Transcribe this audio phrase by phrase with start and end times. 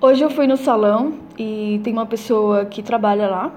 [0.00, 3.52] Hoje eu fui no salão e tem uma pessoa que trabalha lá.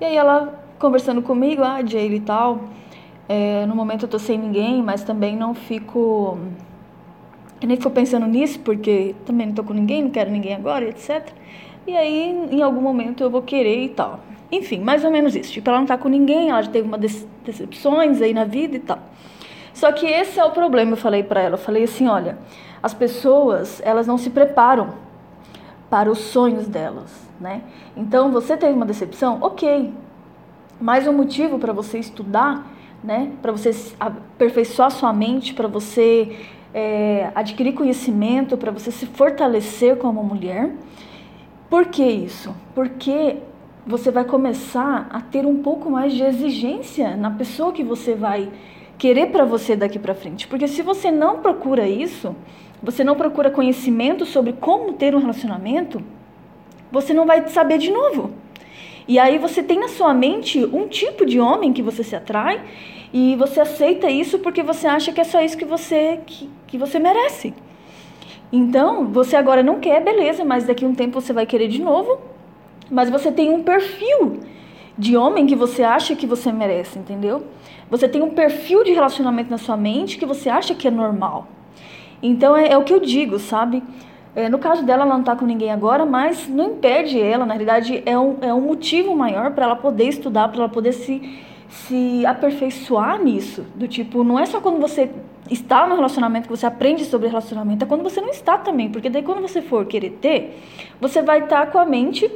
[0.00, 2.68] E aí ela conversando comigo, ah, Jaylee e tal.
[3.28, 6.38] É, no momento eu tô sem ninguém, mas também não fico.
[7.60, 10.84] Eu nem fico pensando nisso, porque também não tô com ninguém, não quero ninguém agora,
[10.84, 11.30] etc.
[11.84, 14.20] E aí, em algum momento, eu vou querer e tal.
[14.52, 15.50] Enfim, mais ou menos isso.
[15.52, 18.80] Tipo, ela não tá com ninguém, ela já teve uma decepções aí na vida e
[18.80, 19.00] tal.
[19.74, 21.54] Só que esse é o problema, eu falei para ela.
[21.54, 22.38] Eu falei assim, olha,
[22.80, 25.10] as pessoas, elas não se preparam
[25.92, 27.60] para os sonhos delas, né?
[27.94, 29.92] Então, você teve uma decepção, ok.
[30.80, 32.66] Mais um motivo para você estudar,
[33.04, 33.30] né?
[33.42, 36.34] Para você aperfeiçoar sua mente, para você
[36.72, 40.74] é, adquirir conhecimento, para você se fortalecer como mulher.
[41.68, 42.54] Por que isso?
[42.74, 43.40] Porque
[43.86, 48.50] você vai começar a ter um pouco mais de exigência na pessoa que você vai
[48.98, 50.46] querer para você daqui para frente.
[50.46, 52.34] Porque se você não procura isso,
[52.82, 56.02] você não procura conhecimento sobre como ter um relacionamento,
[56.90, 58.30] você não vai saber de novo.
[59.06, 62.62] E aí você tem na sua mente um tipo de homem que você se atrai
[63.12, 66.78] e você aceita isso porque você acha que é só isso que você que, que
[66.78, 67.54] você merece.
[68.52, 71.80] Então, você agora não quer, beleza, mas daqui a um tempo você vai querer de
[71.80, 72.20] novo.
[72.90, 74.40] Mas você tem um perfil
[74.96, 77.44] de homem que você acha que você merece, entendeu?
[77.90, 81.46] Você tem um perfil de relacionamento na sua mente que você acha que é normal.
[82.22, 83.82] Então é, é o que eu digo, sabe?
[84.34, 87.52] É, no caso dela, ela não está com ninguém agora, mas não impede ela, na
[87.52, 91.38] realidade, é um, é um motivo maior para ela poder estudar, para ela poder se,
[91.68, 93.66] se aperfeiçoar nisso.
[93.74, 95.10] Do tipo, não é só quando você
[95.50, 99.10] está no relacionamento que você aprende sobre relacionamento, é quando você não está também, porque
[99.10, 100.58] daí quando você for querer ter,
[100.98, 102.30] você vai estar tá com a mente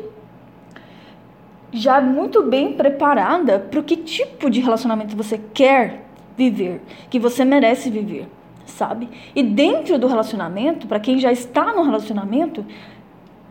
[1.72, 7.44] já muito bem preparada para o que tipo de relacionamento você quer viver, que você
[7.44, 8.28] merece viver
[8.66, 9.08] sabe?
[9.34, 12.64] E dentro do relacionamento, para quem já está no relacionamento,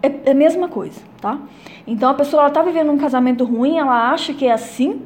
[0.02, 1.40] é, é, a mesma coisa, tá?
[1.88, 5.02] Então a pessoa ela tá vivendo um casamento ruim, ela acha que é assim,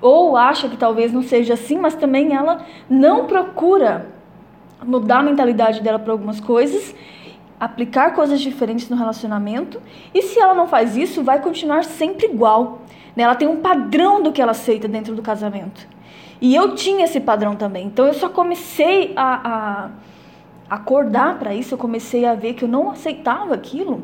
[0.00, 4.06] ou acha que talvez não seja assim, mas também ela não procura
[4.84, 6.94] mudar a mentalidade dela para algumas coisas,
[7.58, 9.80] aplicar coisas diferentes no relacionamento,
[10.12, 12.82] e se ela não faz isso, vai continuar sempre igual.
[13.14, 13.22] Né?
[13.24, 15.86] Ela tem um padrão do que ela aceita dentro do casamento.
[16.40, 17.86] E eu tinha esse padrão também.
[17.86, 19.88] Então eu só comecei a,
[20.68, 24.02] a acordar para isso, eu comecei a ver que eu não aceitava aquilo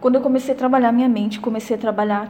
[0.00, 2.28] quando eu comecei a trabalhar minha mente, comecei a trabalhar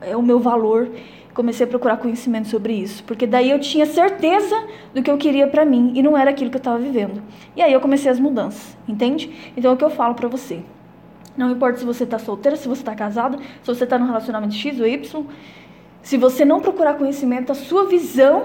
[0.00, 0.90] é, o meu valor,
[1.34, 4.56] comecei a procurar conhecimento sobre isso, porque daí eu tinha certeza
[4.94, 7.22] do que eu queria para mim e não era aquilo que eu estava vivendo.
[7.56, 9.52] E aí eu comecei as mudanças, entende?
[9.56, 10.62] Então é o que eu falo para você.
[11.36, 14.54] Não importa se você está solteira, se você está casada, se você está num relacionamento
[14.54, 15.26] X ou Y,
[16.00, 18.44] se você não procurar conhecimento, a sua visão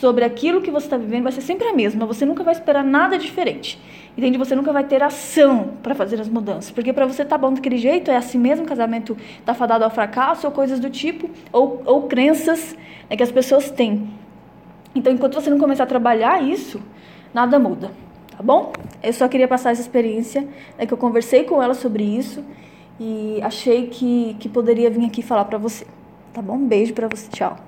[0.00, 2.06] sobre aquilo que você está vivendo vai ser sempre a mesma.
[2.06, 3.80] Você nunca vai esperar nada diferente.
[4.16, 4.38] Entende?
[4.38, 6.70] Você nunca vai ter ação para fazer as mudanças.
[6.70, 10.46] Porque para você tá bom daquele jeito, é assim mesmo, casamento está fadado ao fracasso
[10.46, 12.76] ou coisas do tipo, ou, ou crenças
[13.08, 14.08] né, que as pessoas têm.
[14.94, 16.80] Então, enquanto você não começar a trabalhar isso,
[17.32, 17.90] nada muda.
[18.34, 18.72] Tá bom?
[19.02, 20.46] Eu só queria passar essa experiência,
[20.78, 22.44] né, que eu conversei com ela sobre isso
[22.98, 25.86] e achei que, que poderia vir aqui falar para você.
[26.32, 26.54] Tá bom?
[26.54, 27.28] Um beijo para você.
[27.30, 27.65] Tchau.